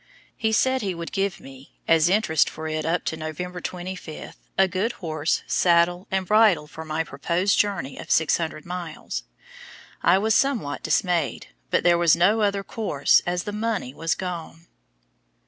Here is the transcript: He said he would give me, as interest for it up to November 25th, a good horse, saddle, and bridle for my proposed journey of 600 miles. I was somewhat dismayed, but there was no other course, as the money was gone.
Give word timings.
He 0.35 0.51
said 0.51 0.81
he 0.81 0.95
would 0.95 1.11
give 1.11 1.39
me, 1.39 1.75
as 1.87 2.09
interest 2.09 2.49
for 2.49 2.67
it 2.67 2.87
up 2.87 3.05
to 3.05 3.15
November 3.15 3.61
25th, 3.61 4.33
a 4.57 4.67
good 4.67 4.93
horse, 4.93 5.43
saddle, 5.45 6.07
and 6.09 6.25
bridle 6.25 6.65
for 6.65 6.83
my 6.83 7.03
proposed 7.03 7.59
journey 7.59 7.99
of 7.99 8.09
600 8.09 8.65
miles. 8.65 9.21
I 10.01 10.17
was 10.17 10.33
somewhat 10.33 10.81
dismayed, 10.81 11.49
but 11.69 11.83
there 11.83 11.99
was 11.99 12.15
no 12.15 12.41
other 12.41 12.63
course, 12.63 13.21
as 13.27 13.43
the 13.43 13.51
money 13.51 13.93
was 13.93 14.15
gone. 14.15 14.65